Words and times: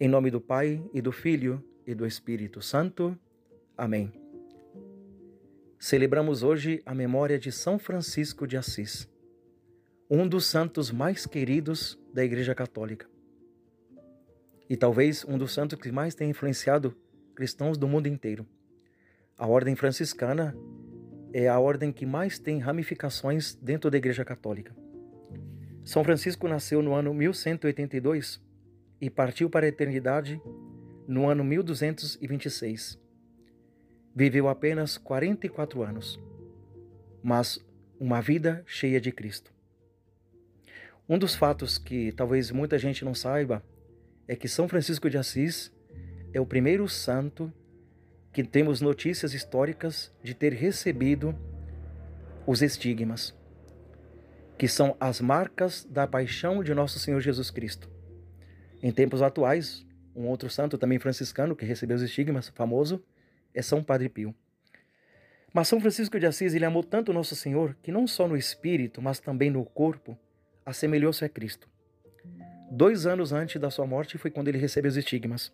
Em 0.00 0.06
nome 0.06 0.30
do 0.30 0.40
Pai 0.40 0.80
e 0.94 1.02
do 1.02 1.10
Filho 1.10 1.60
e 1.84 1.92
do 1.92 2.06
Espírito 2.06 2.62
Santo. 2.62 3.18
Amém. 3.76 4.12
Celebramos 5.76 6.44
hoje 6.44 6.80
a 6.86 6.94
memória 6.94 7.36
de 7.36 7.50
São 7.50 7.80
Francisco 7.80 8.46
de 8.46 8.56
Assis, 8.56 9.08
um 10.08 10.28
dos 10.28 10.46
santos 10.46 10.92
mais 10.92 11.26
queridos 11.26 11.98
da 12.14 12.24
Igreja 12.24 12.54
Católica. 12.54 13.10
E 14.70 14.76
talvez 14.76 15.24
um 15.24 15.36
dos 15.36 15.52
santos 15.52 15.76
que 15.80 15.90
mais 15.90 16.14
tem 16.14 16.30
influenciado 16.30 16.96
cristãos 17.34 17.76
do 17.76 17.88
mundo 17.88 18.06
inteiro. 18.06 18.46
A 19.36 19.48
ordem 19.48 19.74
franciscana 19.74 20.56
é 21.32 21.48
a 21.48 21.58
ordem 21.58 21.90
que 21.90 22.06
mais 22.06 22.38
tem 22.38 22.60
ramificações 22.60 23.56
dentro 23.56 23.90
da 23.90 23.96
Igreja 23.96 24.24
Católica. 24.24 24.76
São 25.84 26.04
Francisco 26.04 26.46
nasceu 26.46 26.82
no 26.82 26.94
ano 26.94 27.12
1182 27.12 28.46
e 29.00 29.08
partiu 29.08 29.48
para 29.48 29.66
a 29.66 29.68
eternidade 29.68 30.40
no 31.06 31.28
ano 31.28 31.44
1226. 31.44 32.98
Viveu 34.14 34.48
apenas 34.48 34.98
44 34.98 35.82
anos, 35.82 36.20
mas 37.22 37.58
uma 37.98 38.20
vida 38.20 38.62
cheia 38.66 39.00
de 39.00 39.12
Cristo. 39.12 39.52
Um 41.08 41.18
dos 41.18 41.34
fatos 41.34 41.78
que 41.78 42.12
talvez 42.12 42.50
muita 42.50 42.78
gente 42.78 43.04
não 43.04 43.14
saiba 43.14 43.62
é 44.26 44.36
que 44.36 44.48
São 44.48 44.68
Francisco 44.68 45.08
de 45.08 45.16
Assis 45.16 45.72
é 46.32 46.40
o 46.40 46.46
primeiro 46.46 46.88
santo 46.88 47.52
que 48.32 48.44
temos 48.44 48.80
notícias 48.80 49.32
históricas 49.32 50.14
de 50.22 50.34
ter 50.34 50.52
recebido 50.52 51.34
os 52.46 52.60
estigmas 52.60 53.34
que 54.58 54.66
são 54.66 54.96
as 54.98 55.20
marcas 55.20 55.84
da 55.88 56.04
paixão 56.04 56.64
de 56.64 56.74
nosso 56.74 56.98
Senhor 56.98 57.20
Jesus 57.20 57.48
Cristo. 57.48 57.88
Em 58.82 58.92
tempos 58.92 59.22
atuais, 59.22 59.86
um 60.14 60.26
outro 60.26 60.48
santo 60.48 60.78
também 60.78 60.98
franciscano 60.98 61.56
que 61.56 61.64
recebeu 61.64 61.96
os 61.96 62.02
estigmas, 62.02 62.48
famoso, 62.48 63.02
é 63.54 63.62
São 63.62 63.82
Padre 63.82 64.08
Pio. 64.08 64.34
Mas 65.52 65.68
São 65.68 65.80
Francisco 65.80 66.18
de 66.18 66.26
Assis, 66.26 66.54
ele 66.54 66.64
amou 66.64 66.84
tanto 66.84 67.12
nosso 67.12 67.34
Senhor 67.34 67.76
que 67.82 67.90
não 67.90 68.06
só 68.06 68.28
no 68.28 68.36
espírito, 68.36 69.00
mas 69.00 69.18
também 69.18 69.50
no 69.50 69.64
corpo, 69.64 70.16
assemelhou-se 70.64 71.24
a 71.24 71.28
Cristo. 71.28 71.68
Dois 72.70 73.06
anos 73.06 73.32
antes 73.32 73.60
da 73.60 73.70
sua 73.70 73.86
morte 73.86 74.18
foi 74.18 74.30
quando 74.30 74.48
ele 74.48 74.58
recebeu 74.58 74.90
os 74.90 74.96
estigmas. 74.96 75.52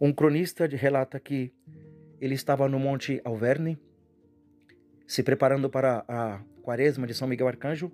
Um 0.00 0.12
cronista 0.12 0.66
relata 0.66 1.20
que 1.20 1.52
ele 2.20 2.34
estava 2.34 2.68
no 2.68 2.78
Monte 2.78 3.20
Alverne, 3.24 3.78
se 5.06 5.22
preparando 5.22 5.70
para 5.70 6.04
a 6.08 6.40
quaresma 6.62 7.06
de 7.06 7.14
São 7.14 7.28
Miguel 7.28 7.46
Arcanjo 7.46 7.92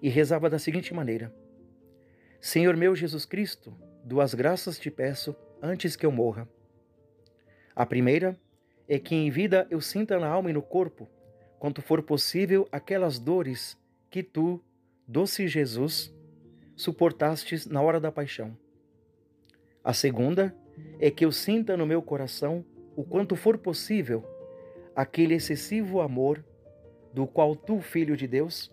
e 0.00 0.08
rezava 0.08 0.48
da 0.48 0.58
seguinte 0.58 0.94
maneira: 0.94 1.34
Senhor 2.40 2.76
meu 2.76 2.94
Jesus 2.94 3.26
Cristo, 3.26 3.74
duas 4.04 4.32
graças 4.32 4.78
te 4.78 4.92
peço 4.92 5.34
antes 5.60 5.96
que 5.96 6.06
eu 6.06 6.12
morra. 6.12 6.48
A 7.74 7.84
primeira 7.84 8.38
é 8.88 8.96
que 8.96 9.12
em 9.12 9.28
vida 9.28 9.66
eu 9.70 9.80
sinta 9.80 10.20
na 10.20 10.28
alma 10.28 10.48
e 10.48 10.52
no 10.52 10.62
corpo, 10.62 11.08
quanto 11.58 11.82
for 11.82 12.00
possível, 12.00 12.68
aquelas 12.70 13.18
dores 13.18 13.76
que 14.08 14.22
tu, 14.22 14.62
doce 15.06 15.48
Jesus, 15.48 16.14
suportastes 16.76 17.66
na 17.66 17.82
hora 17.82 17.98
da 17.98 18.12
paixão. 18.12 18.56
A 19.82 19.92
segunda 19.92 20.54
é 21.00 21.10
que 21.10 21.24
eu 21.24 21.32
sinta 21.32 21.76
no 21.76 21.86
meu 21.86 22.00
coração, 22.00 22.64
o 22.94 23.02
quanto 23.02 23.34
for 23.34 23.58
possível, 23.58 24.24
aquele 24.94 25.34
excessivo 25.34 26.00
amor 26.00 26.44
do 27.12 27.26
qual 27.26 27.56
tu, 27.56 27.80
filho 27.80 28.16
de 28.16 28.28
Deus, 28.28 28.72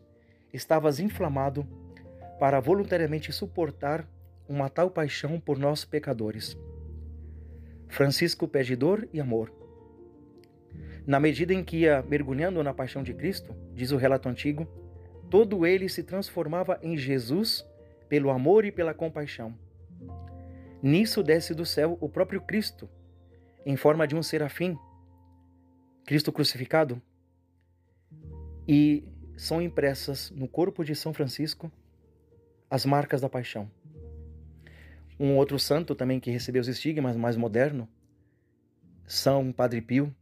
estavas 0.53 0.99
inflamado 0.99 1.67
para 2.39 2.59
voluntariamente 2.59 3.31
suportar 3.31 4.08
uma 4.47 4.69
tal 4.69 4.89
paixão 4.89 5.39
por 5.39 5.58
nós 5.58 5.86
pecadores. 5.86 6.58
Francisco 7.88 8.47
pede 8.47 8.75
dor 8.75 9.08
e 9.14 9.19
amor. 9.19 9.52
Na 11.05 11.19
medida 11.19 11.53
em 11.53 11.64
que 11.64 11.77
ia 11.77 12.02
mergulhando 12.02 12.61
na 12.64 12.73
paixão 12.73 13.04
de 13.04 13.14
Cristo, 13.14 13.55
diz 13.73 13.92
o 13.92 13.98
relato 13.98 14.27
antigo, 14.27 14.67
todo 15.30 15.65
ele 15.65 15.87
se 15.87 16.04
transformava 16.04 16.80
em 16.82 16.98
Jesus 16.98 17.65
pelo 18.10 18.30
amor 18.30 18.65
e 18.65 18.71
pela 18.71 18.93
compaixão. 18.93 19.55
Nisso 20.81 21.23
desce 21.23 21.54
do 21.54 21.65
céu 21.65 21.98
o 22.02 22.10
próprio 22.10 22.42
Cristo, 22.42 22.89
em 23.65 23.76
forma 23.76 24.08
de 24.08 24.15
um 24.15 24.21
serafim, 24.21 24.77
Cristo 26.05 26.31
crucificado, 26.31 27.02
e 28.67 29.04
são 29.37 29.61
impressas 29.61 30.31
no 30.31 30.48
corpo 30.48 30.83
de 30.83 30.95
São 30.95 31.14
Francisco 31.14 31.71
as 32.70 32.86
marcas 32.86 33.21
da 33.21 33.30
paixão. 33.30 33.70
Um 35.20 35.36
outro 35.36 35.58
santo 35.58 35.95
também 35.95 36.20
que 36.20 36.31
recebeu 36.31 36.61
os 36.61 36.67
estigmas, 36.67 37.15
mais 37.15 37.36
moderno, 37.37 37.87
São 39.05 39.52
Padre 39.52 39.81
Pio, 39.81 40.14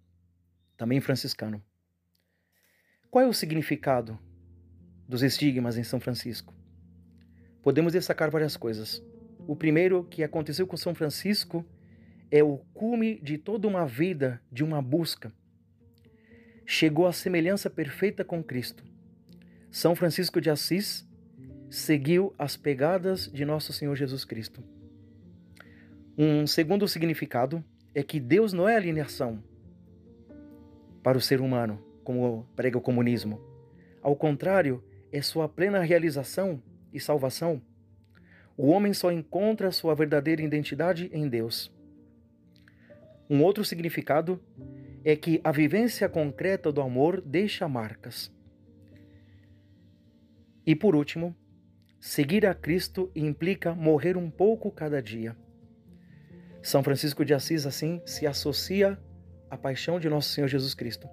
também 0.78 1.02
franciscano. 1.02 1.64
Qual 3.10 3.24
é 3.24 3.28
o 3.28 3.34
significado 3.34 4.20
dos 5.08 5.24
estigmas 5.24 5.78
em 5.78 5.84
São 5.84 6.00
Francisco? 6.00 6.54
Podemos 7.62 7.94
destacar 7.94 8.30
várias 8.30 8.58
coisas. 8.58 9.04
O 9.48 9.56
primeiro 9.56 10.04
que 10.04 10.24
aconteceu 10.24 10.68
com 10.68 10.78
São 10.78 10.94
Francisco 10.94 11.66
é 12.30 12.44
o 12.44 12.58
cume 12.74 13.20
de 13.22 13.38
toda 13.38 13.68
uma 13.68 13.86
vida 13.86 14.42
de 14.52 14.64
uma 14.64 14.82
busca 14.82 15.32
chegou 16.66 17.08
à 17.08 17.14
semelhança 17.14 17.70
perfeita 17.70 18.24
com 18.24 18.44
Cristo. 18.44 18.84
São 19.72 19.96
Francisco 19.96 20.40
de 20.40 20.50
Assis 20.50 21.08
seguiu 21.74 22.36
as 22.38 22.56
pegadas 22.56 23.28
de 23.34 23.44
nosso 23.44 23.74
Senhor 23.74 23.96
Jesus 23.96 24.24
Cristo. 24.24 24.64
Um 26.16 26.46
segundo 26.46 26.88
significado 26.88 27.66
é 27.96 28.04
que 28.04 28.20
Deus 28.20 28.54
não 28.54 28.70
é 28.70 28.76
alienação 28.76 29.44
para 31.02 31.18
o 31.18 31.22
ser 31.22 31.42
humano, 31.42 31.84
como 32.04 32.48
prega 32.56 32.78
o 32.78 32.82
comunismo. 32.82 33.42
Ao 34.04 34.16
contrário, 34.16 34.84
é 35.12 35.20
sua 35.20 35.50
plena 35.50 35.82
realização 35.82 36.62
e 36.94 37.00
salvação. 37.00 37.60
O 38.56 38.68
homem 38.68 38.94
só 38.94 39.12
encontra 39.12 39.72
sua 39.72 39.96
verdadeira 39.96 40.44
identidade 40.44 41.10
em 41.12 41.28
Deus. 41.28 41.74
Um 43.28 43.42
outro 43.42 43.66
significado 43.66 44.40
é 45.04 45.16
que 45.16 45.42
a 45.44 45.52
vivência 45.52 46.08
concreta 46.08 46.72
do 46.72 46.82
amor 46.82 47.20
deixa 47.20 47.68
marcas. 47.68 48.32
E 50.68 50.76
por 50.76 50.96
último, 50.96 51.36
seguir 52.04 52.46
a 52.46 52.54
Cristo 52.54 53.10
implica 53.16 53.74
morrer 53.74 54.18
um 54.18 54.30
pouco 54.30 54.70
cada 54.70 55.02
dia. 55.02 55.38
São 56.62 56.84
Francisco 56.84 57.24
de 57.24 57.34
Assis, 57.34 57.66
assim, 57.66 58.02
se 58.06 58.28
associa 58.28 59.00
à 59.50 59.56
paixão 59.56 60.02
de 60.02 60.10
nosso 60.10 60.28
Senhor 60.32 60.50
Jesus 60.50 60.74
Cristo. 60.74 61.08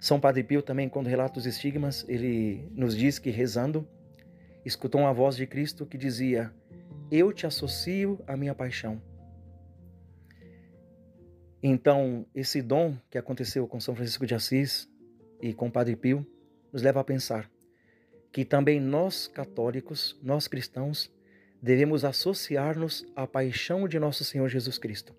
São 0.00 0.18
Padre 0.18 0.42
Pio 0.42 0.62
também, 0.62 0.88
quando 0.88 1.06
relata 1.06 1.38
os 1.38 1.46
estigmas, 1.46 2.04
ele 2.08 2.68
nos 2.72 2.96
diz 2.96 3.20
que 3.20 3.30
rezando, 3.30 3.86
escutou 4.64 5.02
uma 5.02 5.12
voz 5.12 5.36
de 5.36 5.46
Cristo 5.46 5.86
que 5.86 5.96
dizia: 5.96 6.52
Eu 7.08 7.32
te 7.32 7.46
associo 7.46 8.18
à 8.26 8.36
minha 8.36 8.56
paixão. 8.56 9.00
Então, 11.62 12.26
esse 12.34 12.60
dom 12.60 12.96
que 13.08 13.16
aconteceu 13.16 13.64
com 13.68 13.78
São 13.78 13.94
Francisco 13.94 14.26
de 14.26 14.34
Assis 14.34 14.90
e 15.40 15.54
com 15.54 15.70
Padre 15.70 15.94
Pio 15.94 16.26
nos 16.72 16.82
leva 16.82 16.98
a 16.98 17.04
pensar 17.04 17.48
que 18.32 18.44
também 18.44 18.80
nós 18.80 19.26
católicos, 19.26 20.18
nós 20.22 20.46
cristãos, 20.46 21.10
devemos 21.60 22.04
associar-nos 22.04 23.06
à 23.16 23.26
paixão 23.26 23.88
de 23.88 23.98
nosso 23.98 24.24
Senhor 24.24 24.48
Jesus 24.48 24.78
Cristo. 24.78 25.14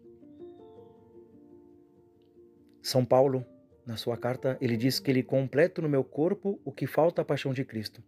São 2.81 3.03
Paulo, 3.03 3.45
na 3.85 3.97
sua 3.97 4.17
carta, 4.17 4.57
ele 4.61 4.77
diz 4.77 4.99
que 4.99 5.11
ele 5.11 5.21
completa 5.21 5.81
no 5.81 5.89
meu 5.89 6.03
corpo 6.03 6.59
o 6.63 6.71
que 6.71 6.87
falta 6.87 7.21
à 7.21 7.25
paixão 7.25 7.53
de 7.53 7.65
Cristo. 7.65 8.01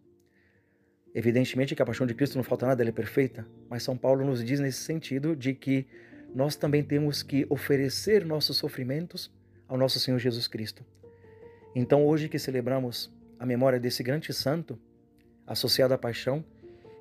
Evidentemente 1.14 1.76
que 1.76 1.82
a 1.82 1.86
paixão 1.86 2.08
de 2.08 2.14
Cristo 2.14 2.38
não 2.38 2.44
falta 2.44 2.66
nada, 2.66 2.82
ela 2.82 2.90
é 2.90 2.94
perfeita, 2.94 3.46
mas 3.70 3.84
São 3.84 3.98
Paulo 3.98 4.26
nos 4.26 4.44
diz 4.44 4.60
nesse 4.60 4.84
sentido 4.84 5.36
de 5.36 5.54
que 5.54 5.86
nós 6.34 6.56
também 6.56 6.82
temos 6.82 7.22
que 7.22 7.46
oferecer 7.50 8.26
nossos 8.26 8.56
sofrimentos 8.58 9.30
ao 9.68 9.78
nosso 9.78 10.00
Senhor 10.00 10.18
Jesus 10.20 10.48
Cristo. 10.48 10.86
Então, 11.76 12.06
hoje 12.06 12.30
que 12.30 12.40
celebramos 12.40 13.14
a 13.38 13.46
memória 13.46 13.80
desse 13.80 14.04
grande 14.04 14.34
santo, 14.34 14.80
associado 15.52 15.94
à 15.94 15.98
paixão, 15.98 16.44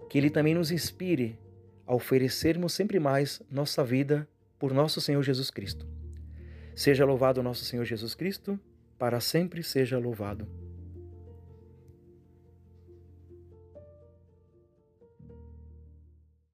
que 0.08 0.18
ele 0.18 0.30
também 0.30 0.54
nos 0.54 0.70
inspire 0.70 1.38
a 1.86 1.94
oferecermos 1.94 2.72
sempre 2.72 2.98
mais 2.98 3.40
nossa 3.50 3.84
vida 3.84 4.28
por 4.58 4.72
nosso 4.74 5.00
Senhor 5.00 5.22
Jesus 5.22 5.50
Cristo. 5.50 5.86
Seja 6.74 7.04
louvado 7.04 7.42
nosso 7.42 7.64
Senhor 7.64 7.84
Jesus 7.84 8.14
Cristo, 8.14 8.58
para 8.98 9.20
sempre 9.20 9.62
seja 9.62 9.98
louvado. 9.98 10.46